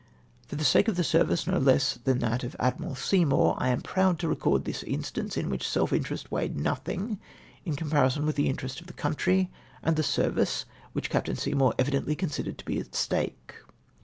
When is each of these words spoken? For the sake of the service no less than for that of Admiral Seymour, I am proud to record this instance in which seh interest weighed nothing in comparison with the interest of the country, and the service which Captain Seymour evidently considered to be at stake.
For 0.47 0.55
the 0.55 0.63
sake 0.65 0.87
of 0.87 0.95
the 0.95 1.03
service 1.03 1.45
no 1.45 1.59
less 1.59 1.93
than 1.93 2.15
for 2.17 2.21
that 2.25 2.43
of 2.43 2.55
Admiral 2.59 2.95
Seymour, 2.95 3.53
I 3.59 3.67
am 3.69 3.81
proud 3.81 4.17
to 4.17 4.27
record 4.27 4.65
this 4.65 4.81
instance 4.81 5.37
in 5.37 5.47
which 5.47 5.67
seh 5.69 5.85
interest 5.91 6.31
weighed 6.31 6.57
nothing 6.57 7.19
in 7.65 7.75
comparison 7.75 8.25
with 8.25 8.35
the 8.35 8.49
interest 8.49 8.81
of 8.81 8.87
the 8.87 8.93
country, 8.93 9.51
and 9.83 9.95
the 9.95 10.01
service 10.01 10.65
which 10.93 11.11
Captain 11.11 11.35
Seymour 11.35 11.75
evidently 11.77 12.15
considered 12.15 12.57
to 12.57 12.65
be 12.65 12.79
at 12.79 12.95
stake. 12.95 13.53